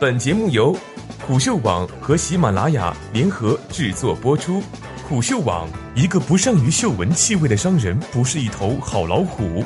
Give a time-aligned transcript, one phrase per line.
[0.00, 0.76] 本节目由
[1.26, 4.62] 虎嗅网和喜马拉雅联合制作播出。
[5.08, 9.64] 虎嗅网：一个不善于嗅闻气味的商人，不是一头好老虎。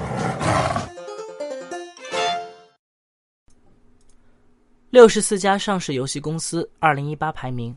[4.88, 7.76] 六十四家上市游戏公司二零一八排名，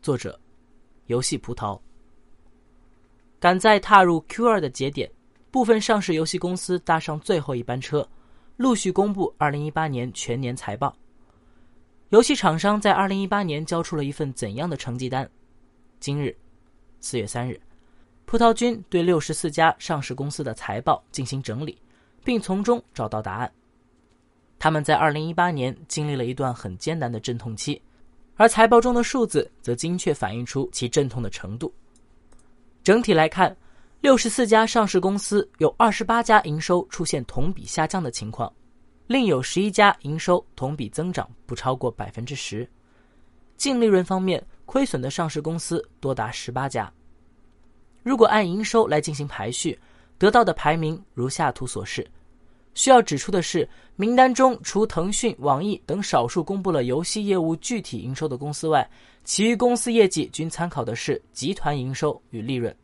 [0.00, 0.36] 作者：
[1.06, 1.78] 游戏葡萄。
[3.38, 5.08] 赶在踏入 Q 二的节点，
[5.52, 8.04] 部分上市游戏公司搭上最后一班车，
[8.56, 10.92] 陆续公布二零一八年全年财报。
[12.12, 15.26] 游戏厂商在二零一八年交出了一份怎样的成绩单？
[15.98, 16.36] 今日，
[17.00, 17.58] 四月三日，
[18.26, 21.78] 葡萄君对六十四家上市公司的财报进行整理，
[22.22, 23.50] 并从中找到答案。
[24.58, 27.80] 他们在二零一八年经历了一段很艰难的阵痛期，
[28.34, 31.72] 而财报中的数字则精确反映出其阵痛的程度。
[32.84, 33.56] 整体来看，
[34.02, 38.52] 六十四家上市公司有二十八家营收出现同比下降的情况，
[39.12, 42.66] 另有十一家营收同比增长不超过百分之十。
[43.58, 46.90] 净利润方面，亏损的上市公司多达十八家。
[48.02, 49.78] 如果按营收来进行排序，
[50.16, 52.10] 得到的排名如下图所示。
[52.72, 58.88] 需要指出的是，名单中除腾讯、网易等少数公布了游戏业务具体营收的公司外，
[59.24, 62.74] 其余公司业绩均参考的是集团营收与利润。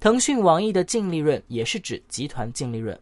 [0.00, 2.98] 腾讯、网易的净利润也是指集团净利润。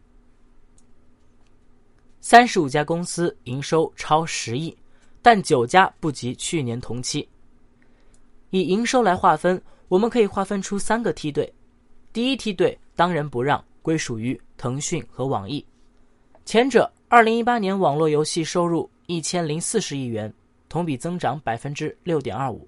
[2.21, 4.73] 三十五家公司营收超十亿，
[5.21, 7.27] 但九家不及去年同期。
[8.51, 11.53] 以营收来划分，我们可以划分出三个梯队，
[12.13, 13.61] 第一梯队当仁不让。
[13.83, 15.65] 归属于腾讯和网易，
[16.45, 20.31] 前者二零一八年网络游戏收入一千零四十亿元，
[20.69, 22.59] 同比增长百分之六点二五；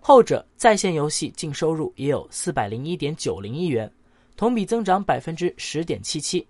[0.00, 3.92] 后者在线游戏净收入也有四百零一点九零亿元，
[4.38, 6.46] 同比增长百分之十点七七。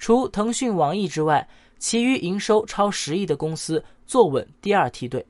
[0.00, 1.46] 除腾讯、网易之外，
[1.78, 5.24] 其余营收超十亿的公司坐稳第二梯队，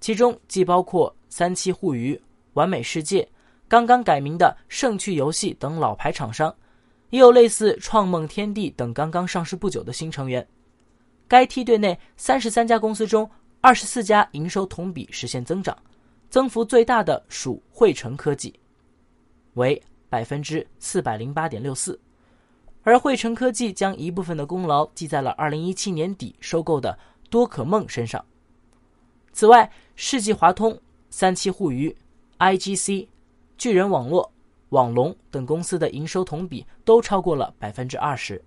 [0.00, 2.20] 其中既包括三七互娱、
[2.52, 3.26] 完美世界、
[3.66, 6.54] 刚刚改名的盛趣游戏等老牌厂商。
[7.08, 10.46] 也有类似创梦天地等刚刚上市不久的新成员。
[11.28, 15.76] 该梯队内三十三家公司中，二十四家营收同比实现增长，
[16.30, 18.54] 增幅最大的属汇成科技，
[19.54, 21.98] 为百分之四百零八点六四。
[22.82, 26.98] 而汇成科技将一部分的功劳记在了二零一七年底收购的
[27.30, 28.24] 多可梦身上。
[29.32, 30.78] 此外，世纪华通、
[31.10, 31.96] 三七互娱、
[32.38, 33.08] IGC、
[33.56, 34.32] 巨人网络。
[34.70, 38.42] 网龙等公司的营收同比都超过了百分之二十，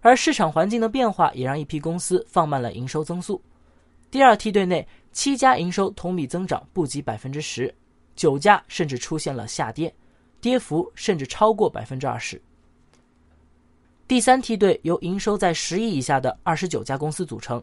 [0.00, 3.38] 而市场环境的变化也让一批公司放慢了营收增速。
[4.10, 7.74] 第二梯队内七家营收同比增长不及百分之十，
[8.16, 9.94] 九家甚至出现了下跌，
[10.40, 12.40] 跌幅甚至超过百分之二十。
[14.08, 17.62] 第三梯队由营收在十亿以下的二十九家公司组成，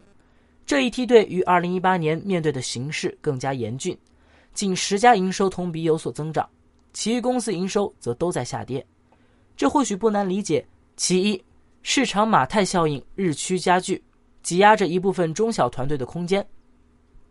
[0.64, 3.98] 这一梯队于二零一八年面对的形势更加严峻，
[4.54, 6.48] 仅十家营收同比有所增长。
[6.94, 8.86] 其余公司营收则都在下跌，
[9.58, 10.64] 这或许不难理解。
[10.96, 11.44] 其一，
[11.82, 14.02] 市场马太效应日趋加剧，
[14.44, 16.44] 挤压着一部分中小团队的空间；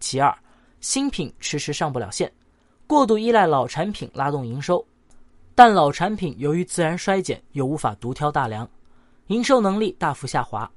[0.00, 0.36] 其二，
[0.80, 2.30] 新品迟迟上不了线，
[2.84, 4.84] 过度依赖老产品拉动营收，
[5.54, 8.68] 但老产品由于自然衰减又无法独挑大梁，
[9.28, 10.70] 营收能力大幅下滑；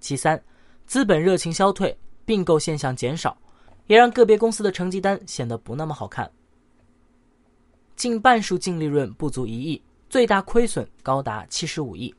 [0.00, 0.42] 其三，
[0.84, 3.36] 资本热情消退，并购现象减少，
[3.86, 6.30] 也让个别公司的成绩单显得不那么好看。
[7.94, 12.12] 近半数净利润不足一亿，最大亏损高达七十五亿。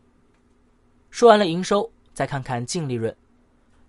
[1.10, 3.14] 说完了营收，再看看净利润。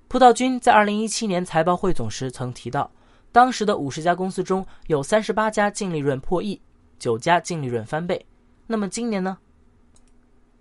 [0.09, 2.91] 葡萄君在二零一七年财报汇总时曾提到，
[3.31, 6.61] 当时的五十家公司中有三十八家净利润破亿，
[6.99, 8.25] 九家净利润翻倍。
[8.67, 9.39] 那么今年呢？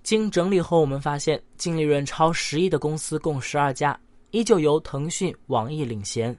[0.03, 3.97] 经整理后，我们发现净利润超十亿的公司共十二家，
[4.31, 6.37] 依旧由腾讯、网易领衔，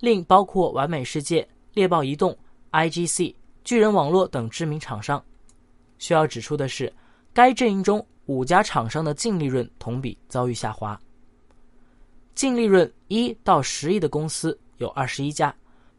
[0.00, 2.36] 另包括完美世界、猎豹移动、
[2.72, 3.34] IGC。
[3.64, 5.20] 巨人网络等知名厂商。
[5.98, 6.92] 需要指出的是，
[7.32, 10.96] 该阵营中五家厂商的净利润同比遭遇下滑。
[12.34, 15.52] 净利润一到十亿的公司有二十一家，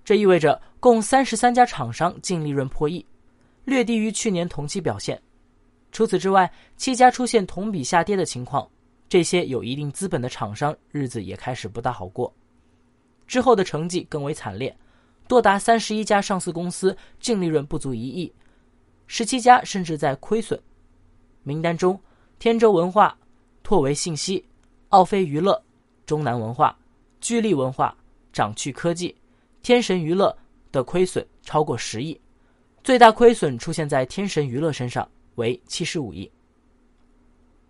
[0.05, 3.03] 这意味着共三十三家厂商净利润破亿，
[3.65, 5.19] 略低于去年同期表现。
[5.91, 8.69] 除此之外，七家出现同比下跌的情况，
[9.09, 12.33] 这些有一定资本的厂商日子也开始不大好过。
[13.25, 14.75] 之后的成绩更为惨烈。
[15.27, 18.33] 多达三十一家上市公司净利润不足一亿，
[19.07, 20.57] 十七家甚至在亏损。
[21.43, 21.99] 名单中，
[22.39, 23.17] 天舟文化、
[23.61, 24.41] 拓维信息、
[24.87, 25.61] 奥飞娱乐、
[26.05, 26.77] 中南文化、
[27.19, 27.93] 聚力文化、
[28.31, 29.13] 掌趣科技、
[29.61, 30.33] 天神娱乐
[30.71, 32.17] 的亏损超过十亿，
[32.81, 35.05] 最大亏损出现在天神娱乐身上，
[35.37, 36.29] 为七十五亿。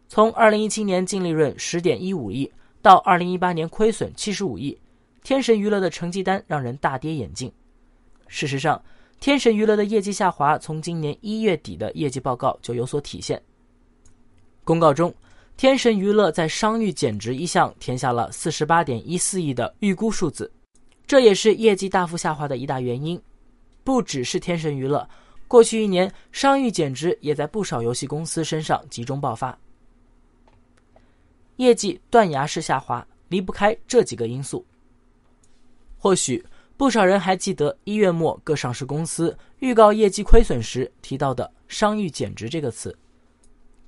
[0.10, 4.78] 从二零一七年净利润十点一五亿到二零一八年亏损七十五亿，
[5.24, 7.52] 天神娱乐的成绩单让人大跌眼镜。
[8.28, 8.82] 事实上，
[9.20, 13.42] 天神娱乐的业绩下滑从今年一月底的业绩报告就有所体现。
[14.64, 15.14] 公告中，
[15.56, 20.52] 天神娱乐在商誉减值一项填下了四十八点一四亿的预估数字，
[21.06, 23.20] 这也是业绩大幅下滑的一大原因。
[23.84, 25.08] 不只是天神娱乐，
[25.48, 29.58] 过去一年商誉减值也在不少游戏公司身上集中爆发。
[31.56, 34.66] 业绩断崖式下滑，离不开这几个因素。
[35.98, 36.44] 或许
[36.76, 42.96] 不少人还记得一月末各上市公司预告业绩亏损时提到的“商誉减值”这个词。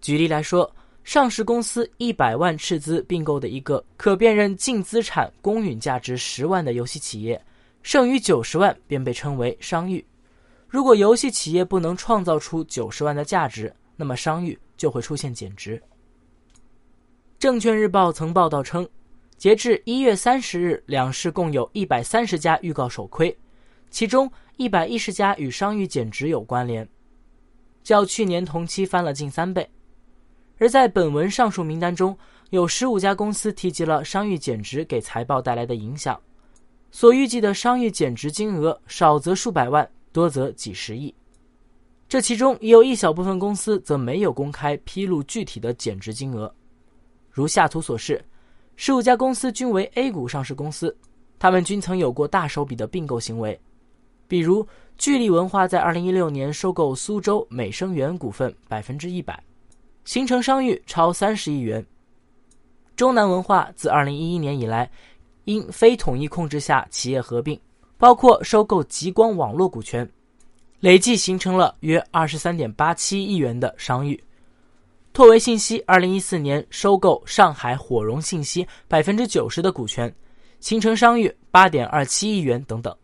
[0.01, 0.73] 举例来说，
[1.03, 7.39] 上市公司一百万斥资并购的一个可辨认净资产公允价值十万的游戏企业，
[7.83, 10.03] 剩余九十万便被称为商誉。
[10.69, 15.81] 如果游戏企业不能创造出九十万的价值，那么商誉就会出现减值。
[17.39, 18.87] 证券日报曾报道称，
[19.35, 23.35] 截至一月三十日，两市共有一百三十家预告首亏，
[23.89, 26.87] 其中一百一十家与商誉减值有关联，
[27.81, 29.67] 较去年同期翻了近三倍。
[30.59, 32.15] 而在本文上述名单中，
[32.51, 36.21] 有十五家公司提及了商誉减值给财报带来的影响，
[36.91, 41.13] 所预计的商誉减值金额少则数百万，多则几十亿。
[42.07, 46.53] 这其中也有一小部分公司则没有公开披露具体的减值金额。
[47.29, 48.23] 如下图所示，
[48.75, 50.95] 十五家公司均为 A 股上市公司，
[51.37, 53.59] 他们均曾有过大手笔的并购行为，
[54.27, 54.67] 比如
[54.97, 59.41] 聚力文化在二零一六年收购苏州美生源股份百分之一百，
[60.03, 61.81] 形成商誉超三十亿元；
[62.95, 64.89] 中南文化自二零一一年以来，
[65.45, 67.59] 因非统一控制下企业合并，
[67.99, 70.09] 包括收购极光网络股权，
[70.79, 74.17] 累计形成了约二十三点八七亿元的商誉。
[75.11, 80.13] 拓维信息二零一四年收购上海火融信息百分之九十的股权，
[80.61, 82.95] 形成商誉八点二七亿元等等。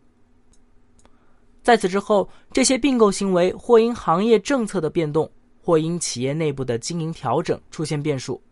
[1.62, 8.42] 在此之后，这些并购行为或因行业政策的变动，或因企业内部的经营调整出现变数，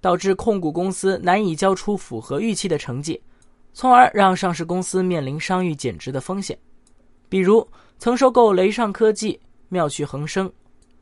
[0.00, 3.20] 导致控股公司难以交出符合预期的成绩，
[3.72, 6.58] 从而让上市公司面临商誉减值的风险。
[7.28, 7.66] 比如，
[7.98, 9.38] 曾收购雷尚科技、
[9.68, 10.50] 妙趣横生。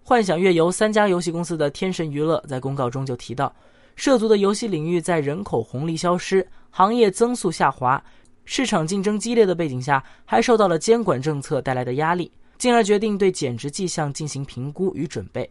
[0.02, 3.54] 幻想月游三家游戏公司的天神娱乐在公告中就提到，
[3.96, 8.02] 涉足的游戏领域在人口红利消失、行业增速下滑、
[8.44, 15.50] 市场竞争激烈的背景下，还受到了监管政策带来的压力，进而决定对减值迹象进行评估与准备。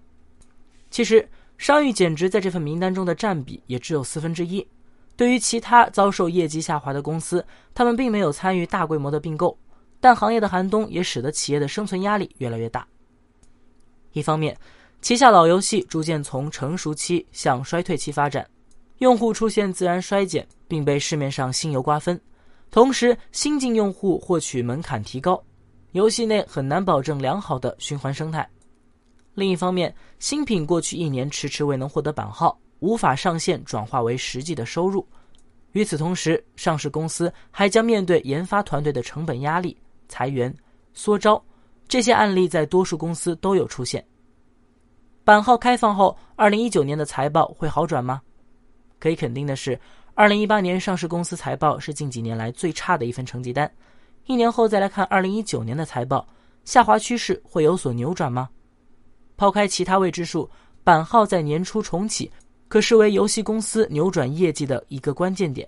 [0.89, 1.27] 其实，
[1.57, 4.65] 商誉减值在这份名单中的占比也只有四分之一。
[5.17, 7.43] 对于其他遭受业绩下滑的公司，
[7.73, 9.57] 他们并没有参与大规模的并购，
[9.99, 12.87] 但行业的寒冬也使得企业的生存压力越来越大。
[14.13, 14.55] 一方面，
[15.01, 18.47] 旗下老游戏逐渐从成熟期向衰退期发展，
[18.99, 22.15] 用户出现自然衰减，并被市面上新游瓜分；
[22.69, 25.43] 同时，新进用户获取门槛提高，
[25.93, 28.47] 游戏内很难保证良好的循环生态。
[29.33, 35.07] 另一方面，新品过去一年迟迟未能获得版号，无法上线转化为实际的收入。
[35.73, 39.77] 与此同时，上市公司还将面对研发团队的成本压力、
[40.07, 40.53] 裁员、
[40.93, 41.41] 缩招。
[41.87, 44.05] 这些案例在多数公司都有出现。
[45.23, 48.21] 版号开放后，二零一九年的财报会好转吗？
[48.99, 49.79] 可以肯定的是，
[50.15, 53.71] 二零一八年上市公司财报是近几年来最差的一份成绩单。
[54.25, 56.27] 一年后再来看二零一九年的财报，
[56.65, 58.49] 下滑趋势会有所扭转吗？
[59.37, 60.49] 抛开其他未知数，
[60.83, 62.31] 版号在年初重启，
[62.67, 65.67] 可视为游戏公司扭转业绩的一个关键点。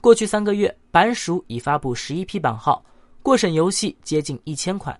[0.00, 2.84] 过去三个月，版署已发布十一批版号，
[3.22, 4.98] 过审游戏接近一千款。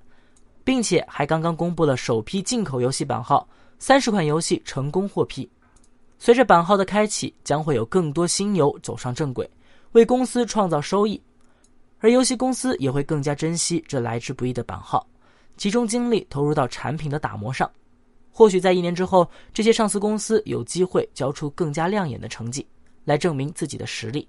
[0.62, 3.48] 并且还刚刚公布了首批进口游戏版号，
[3.78, 5.50] 三十款游戏成功获批。
[6.18, 9.50] 随着版号的开启，将会有更多新游走上正轨，
[9.92, 11.20] 为公司创造收益，
[11.98, 15.04] 而游戏公司也会更加珍惜这来之不易的版号，
[15.56, 17.68] 集中精力投入到产品的打磨上。
[18.32, 22.66] 或许在一年之后，这些上市公司有机会交出更加亮眼的成绩，
[23.04, 24.26] 来证明自己的实力。